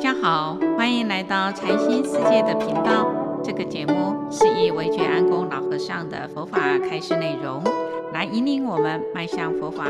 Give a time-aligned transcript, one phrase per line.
[0.00, 3.06] 大家好，欢迎来到禅心世界的频道。
[3.44, 7.62] 这个节目是以惟觉安公老和尚的佛法开示内容，
[8.14, 9.84] 来引领我们迈向佛法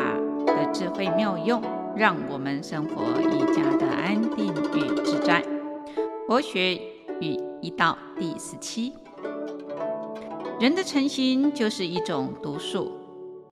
[0.45, 1.63] 的智慧妙用，
[1.95, 5.45] 让我们生活愈加的安定与自在。
[6.27, 6.75] 佛学
[7.21, 8.93] 与一道第十七，
[10.59, 12.91] 人的诚心就是一种毒素，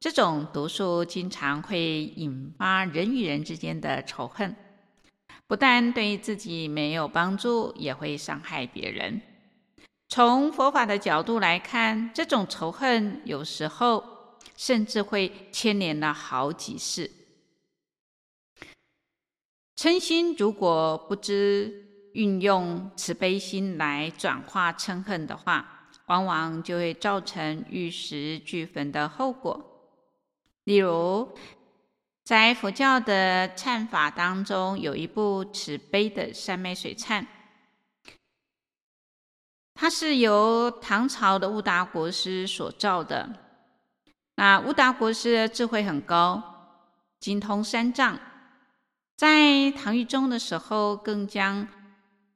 [0.01, 4.57] 这种毒素经常会引发人与人之间的仇恨。
[5.49, 9.21] 不但对自己没有帮助，也会伤害别人。
[10.11, 17.11] 从佛法的角度来看，这种仇恨有时候甚至会牵连了好几世。
[19.77, 29.65] 嗔心如果不知运用慈悲心来转化嗔恨的话，往往就会造成玉石俱焚的后果。
[30.65, 31.29] 例如，
[32.29, 37.25] 在佛教的忏法当中，有一部慈悲的三昧水忏，
[39.73, 43.31] 它是由唐朝的悟达国师所造的。
[44.35, 46.43] 那悟达国师的智慧很高，
[47.19, 48.21] 精通三藏，
[49.17, 51.67] 在唐懿宗的时候，更将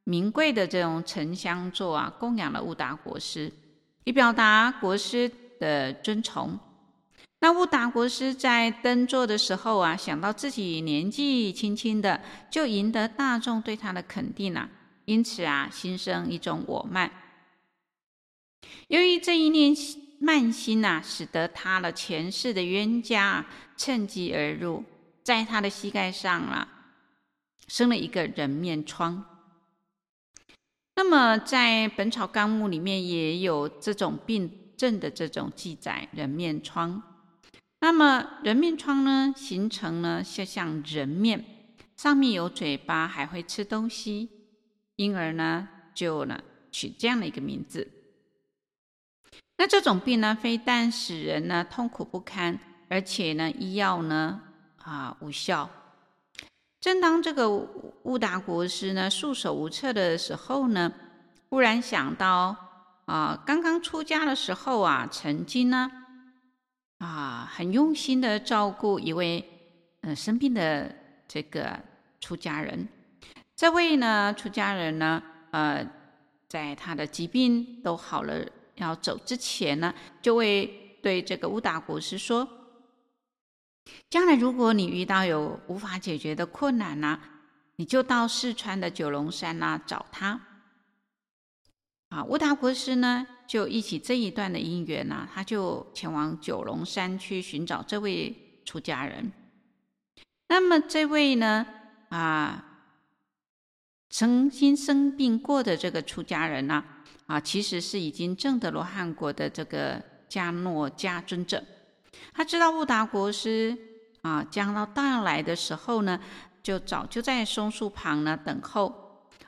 [0.04, 3.52] 名贵的这种沉香座啊供养了悟达国师，
[4.04, 6.58] 以表达国师的尊崇。
[7.44, 14.70] 那悟达国师在登座的时候啊，想到自己年纪轻轻的就赢得大众对他的肯定啊，
[15.06, 17.10] 因此啊，心生一种我慢。
[18.86, 19.74] 由于这一念
[20.20, 23.44] 慢心呐、使得他的前世的冤家、
[23.77, 24.84] 趁机而入，
[25.24, 26.68] 在他的膝盖上啊，
[27.66, 29.24] 生了一个人面疮。
[30.94, 37.02] 那么在《本草纲目》里面也有这种病症的这种记载，人面疮。
[37.83, 41.44] 那么人面疮呢，形成呢，就像人面，
[41.97, 44.30] 上面有嘴巴，还会吃东西，
[44.94, 47.91] 因而呢，就呢取这样的一个名字。
[49.56, 52.56] 那这种病呢，非但使人呢痛苦不堪，
[52.89, 54.40] 而且呢医药呢
[54.77, 55.68] 啊无效。
[56.80, 60.92] 正当这个乌达国师呢束手无策的时候呢，
[61.48, 62.56] 忽然想到
[63.06, 65.90] 啊，刚刚出家的时候啊，曾经呢。
[67.02, 69.45] 啊，很用心的照顾一位
[70.02, 70.95] 呃生病的
[71.27, 71.77] 这个
[72.20, 72.86] 出家人。
[73.57, 75.20] 这位呢出家人呢，
[75.51, 75.85] 呃，
[76.48, 78.46] 在他的疾病都好了
[78.77, 82.48] 要走之前呢，就会对这个乌达国师说
[84.08, 87.18] ：“将来如果你遇到有无法解决的困难呢，
[87.74, 90.41] 你就到四川的九龙山呐找他。”
[92.12, 93.27] 啊，乌达国师呢？
[93.46, 98.34] 就忆起这一段的因缘呢，他就前往九龙山去寻找这位
[98.67, 99.33] 出家人。
[100.48, 101.67] 那么这位呢，
[102.11, 102.62] 啊，
[104.11, 106.84] 曾经生病过的这个出家人呢，
[107.27, 109.98] 啊，其实是已经证得罗汉果的这个
[110.29, 111.64] 迦诺迦尊者。
[112.34, 113.77] 他知道乌达国师
[114.20, 116.20] 啊将到到来的时候呢，
[116.62, 119.02] 就早就在松树旁呢等候，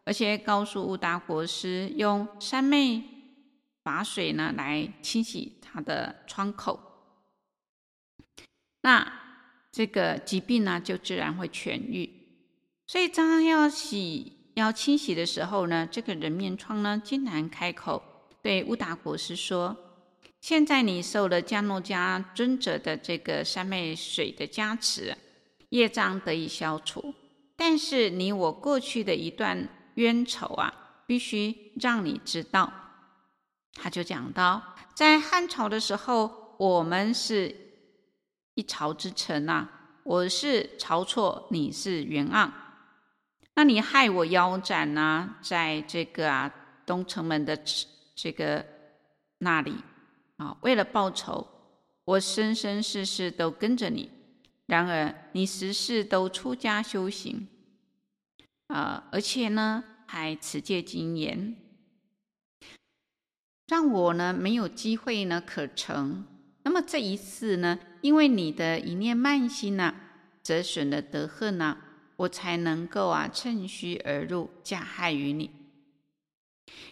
[0.05, 3.03] 而且告诉乌达国师用三昧。
[3.83, 6.81] 法水呢，来清洗他的疮口，
[8.81, 9.21] 那
[9.71, 12.11] 这个疾病呢，就自然会痊愈。
[12.87, 18.03] 所以，当要洗、要清洗的时候呢，这个人面疮呢，竟然开口
[18.41, 19.77] 对乌达国师说
[20.41, 25.15] ：“现在你受了迦诺迦尊者的这个三昧水的加持，
[25.69, 27.15] 业障得以消除。
[27.55, 30.73] 但是，你我过去的一段冤仇啊，
[31.07, 32.73] 必须让你知道。”
[33.75, 34.63] 他就讲到，
[34.95, 37.55] 在汉朝的时候，我们是
[38.55, 39.71] 一朝之臣呐、啊。
[40.05, 42.51] 我是晁错，你是袁盎。
[43.55, 45.39] 那你害我腰斩呢、啊？
[45.43, 46.53] 在这个啊
[46.85, 47.59] 东城门的
[48.15, 48.65] 这个
[49.39, 49.75] 那里
[50.37, 51.47] 啊，为了报仇，
[52.05, 54.11] 我生生世世都跟着你。
[54.67, 57.49] 然而你时世都出家修行，
[58.75, 61.55] 啊，而且呢还持戒精严。
[63.69, 66.27] 让我呢没有机会呢可成。
[66.65, 69.95] 那么这一次呢，因为你的一念慢心呢、
[70.43, 71.79] 折损了德行呢，
[72.17, 75.53] 我才能够啊趁虚而入，加害于你。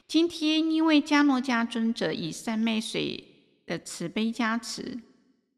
[0.07, 3.25] 今天因为迦诺迦尊者以三昧水
[3.67, 5.01] 的慈悲加持，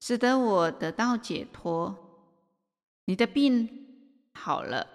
[0.00, 1.94] 使得我得到解脱，
[3.04, 3.69] 你的病
[4.32, 4.87] 好了。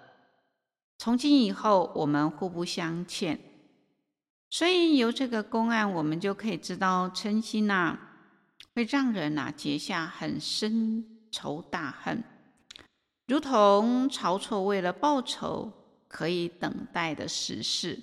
[1.02, 3.40] 从今以后，我们互不相欠。
[4.50, 8.18] 所以由这个公案，我们就可以知道，嗔心呐、啊，
[8.74, 12.22] 会让人呐、结下很深仇大恨，
[13.26, 15.72] 如同曹操为了报仇
[16.06, 17.98] 可以等待的时事。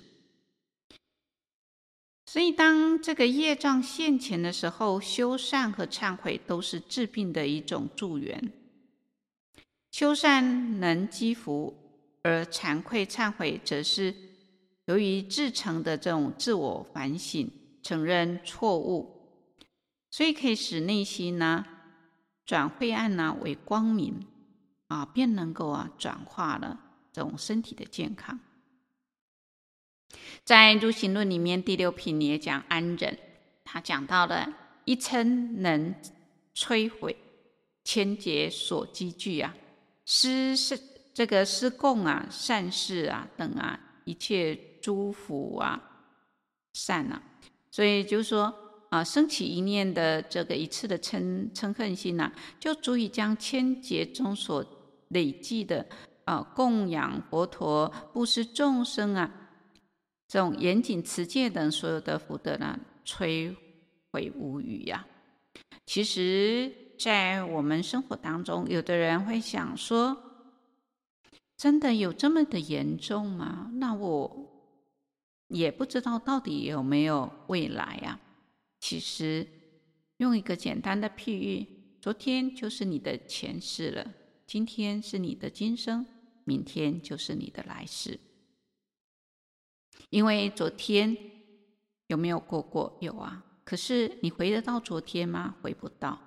[2.26, 8.52] 所以，当这个业障现前的时候，修善和忏悔都是治病的一种助缘。
[9.92, 11.87] 修善能积福，
[12.28, 14.14] 而惭愧忏悔则是
[14.84, 17.50] 由于至诚的这种自我反省、
[17.82, 19.40] 承认错误，
[20.10, 21.64] 所以可以使内心呢
[22.44, 24.26] 转晦暗呢为光明
[24.88, 26.78] 啊，便能够啊转化了
[27.10, 28.38] 这种身体的健康。
[30.44, 33.18] 在《入行论》里面第六品也讲安忍，
[33.64, 34.54] 他讲到了
[34.84, 35.24] 一嗔
[35.60, 35.94] 能
[36.54, 37.16] 摧毁
[37.84, 39.54] 千劫所积聚啊，
[40.04, 40.78] 施是
[41.18, 45.82] 这个施供啊、善事啊等啊，一切诸福啊、
[46.74, 47.20] 善啊，
[47.72, 48.54] 所以就是说
[48.88, 52.30] 啊，升起一念的这个一次的嗔嗔恨心呐、
[52.60, 54.64] 就足以将千劫中所
[55.08, 55.84] 累积的
[56.24, 59.28] 啊供养佛陀、布施众生啊。
[60.28, 63.52] 这种严谨持戒等所有的福德呢，摧
[64.12, 65.04] 毁无余呀。
[65.84, 70.16] 其实，在我们生活当中，有的人会想说
[71.58, 74.48] ：“真的有这么的严重吗？”那我
[75.48, 78.18] 也不知道到底有没有未来呀。
[78.80, 79.46] 其实，
[80.18, 81.66] 用一个简单的譬喻，
[82.00, 84.14] 昨天就是你的前世了，
[84.46, 86.06] 今天是你的今生，
[86.44, 88.20] 明天就是你的来世。
[90.10, 91.16] 因为昨天
[92.06, 92.96] 有没有过过？
[93.00, 93.44] 有啊。
[93.64, 95.56] 可是你回得到昨天吗？
[95.60, 96.18] 回不到。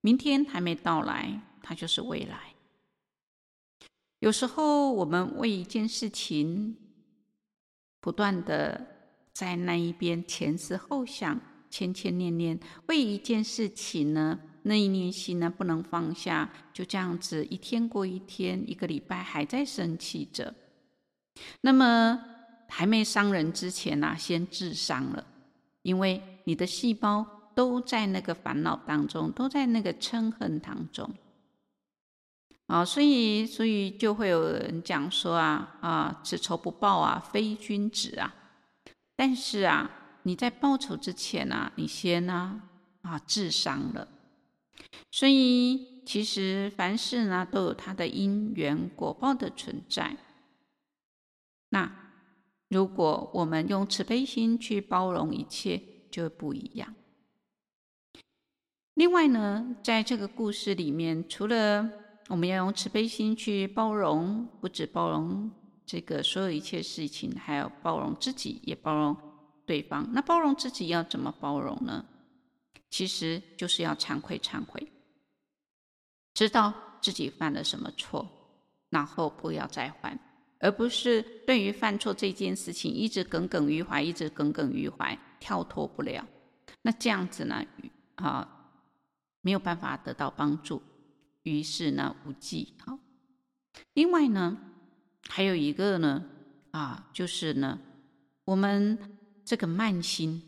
[0.00, 2.53] 明天还没到来，它就是未来。
[4.24, 6.74] 有时候我们为一件事情
[8.00, 8.80] 不断的
[9.34, 11.38] 在那一边前思后想、
[11.68, 20.54] 牵牵念念，为一件事情呢，那一念心呢不能放下，就这样子一天过一天，一个礼拜还在生气着。
[21.60, 22.18] 那么。
[22.66, 25.24] 还没伤人之前呐、啊，先自伤了，
[25.82, 27.24] 因为你的细胞
[27.54, 31.08] 都在那个烦恼当中，都在那个嗔恨当中。
[32.66, 38.34] 啊，所以所以就会有人讲说啊啊，此仇不报啊，非君子啊。
[39.16, 39.90] 但是啊，
[40.22, 42.62] 你在报仇之前啊，你先呢
[43.02, 44.08] 啊，啊自伤了。
[45.10, 50.16] 所以其实凡事呢，都有它的因缘果报的存在。
[51.70, 52.00] 那。
[52.70, 56.92] 如果我们用慈悲心去包容一切，就不一样。
[58.94, 61.88] 另外呢，在这个故事里面，除了
[62.28, 65.50] 我们要用慈悲心去包容，不止包容
[65.84, 69.16] 这个所有一切事情，还要包容自己，也包容
[69.66, 70.08] 对方。
[70.12, 72.04] 那包容自己要怎么包容呢？
[72.88, 74.90] 其实就是要惭愧忏悔，
[76.32, 78.26] 知道自己犯了什么错，
[78.88, 80.18] 然后不要再犯。
[80.60, 86.24] 而不是对于犯错这件事情一直耿耿于怀，一直耿耿于怀，跳脱不了。
[86.80, 87.62] 那这样子呢，
[88.14, 88.48] 啊，
[89.42, 90.80] 没有办法得到帮助，
[91.44, 92.74] 于是呢，无忌。
[92.84, 92.98] 好，
[93.94, 94.58] 另外呢，
[95.28, 96.24] 还有一个呢，
[96.72, 97.78] 啊，就是呢，
[98.44, 98.98] 我们
[99.44, 100.42] 这个慢心，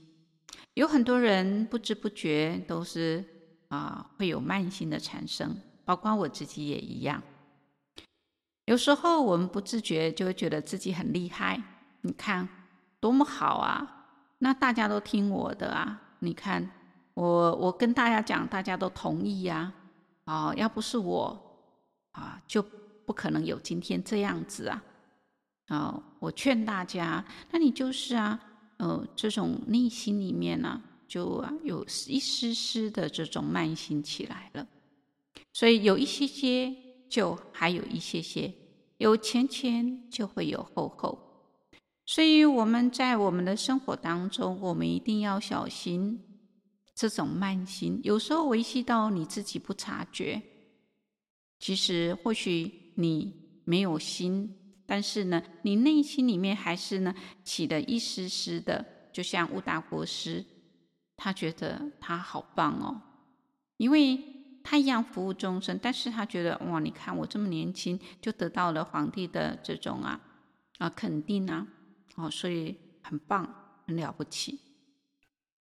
[0.75, 3.25] 有很多人不知不觉都是
[3.69, 7.23] 啊，会有慢心的产生，包括我自己也一样。
[8.65, 11.63] 有时候我们不自觉就会觉得自己很厉害，
[12.01, 12.49] 你看
[12.99, 14.09] 多么好啊！
[14.39, 16.03] 那大家都听我的啊！
[16.19, 16.69] 你看
[17.15, 19.57] 我我跟大家讲，大家都同意呀！
[19.57, 19.86] 啊，
[20.27, 21.37] 哦要不是我
[22.13, 22.63] 啊，就
[23.07, 24.85] 不可能有今天这样子啊！
[25.69, 28.39] 啊，我劝大家，那你就是啊，
[28.77, 34.67] 呃，这种内心里面呢，就啊有一丝丝的这种慢心起来了，
[35.53, 36.77] 所以有一些些。
[37.09, 38.53] 就还有一些些，
[38.97, 41.17] 有前前就会有后后，
[42.05, 46.21] 所以我们在我们的生活当中，我们一定要小心
[46.97, 48.01] 这种慢心。
[48.03, 50.43] 有时候维系到你自己不察觉，
[51.61, 53.33] 其实或许你
[53.65, 60.45] 没有心，但是呢，你内心里面还是呢起了一丝丝的，就像乌达国师，
[61.17, 63.01] 他觉得他好棒哦，
[63.77, 64.33] 因为。
[64.69, 70.21] 他一样服务众生，但是他觉得哇，你看我这么年轻就得到了皇帝的这种啊
[70.79, 71.65] 啊肯定啊，
[72.17, 73.49] 哦，所以很棒，
[73.87, 74.59] 很了不起。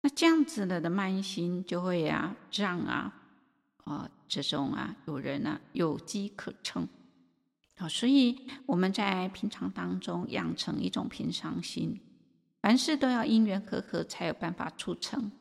[0.05, 3.23] 那这样子的的慢心就会啊让啊
[3.85, 6.87] 啊这种啊有人啊有机可乘
[7.77, 11.99] 啊，所以我们在平常当中养成一种平常心，
[12.61, 15.33] 凡事都要因缘和合才有办法促成，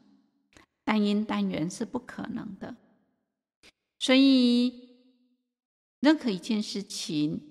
[0.85, 2.73] 单因单缘是不可能的。
[3.99, 4.95] 所以，
[5.99, 7.41] 任何一件事情，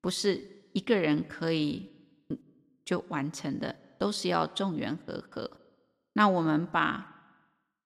[0.00, 1.90] 不是一个人可以
[2.84, 5.50] 就完成的，都是要众缘和合。
[6.16, 7.06] 那我们把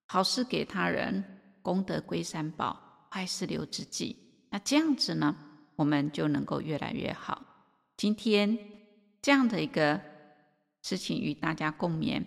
[0.06, 1.24] 好事给他人，
[1.62, 2.78] 功德归三宝，
[3.10, 4.16] 坏事留自己。
[4.50, 5.34] 那这样子呢，
[5.74, 7.42] 我们就能够越来越好。
[7.96, 8.56] 今天
[9.20, 10.00] 这样的一个
[10.80, 12.24] 事情与大家共勉，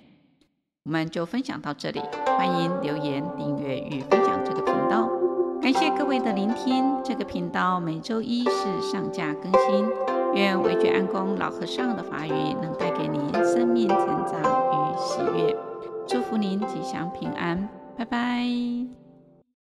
[0.84, 2.02] 我们就分享到这里。
[2.26, 5.10] 欢迎留言、订阅与分享这个频道。
[5.62, 6.84] 感谢各位的聆听。
[7.02, 9.88] 这个频道每周一是上架更新。
[10.36, 15.73] 愿惟觉安公老和尚的法语能带给您生命成长与喜悦。
[16.08, 17.68] 祝福您吉祥平安，
[17.98, 19.03] 拜拜。